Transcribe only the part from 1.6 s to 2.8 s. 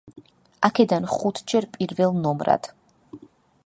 პირველ ნომრად.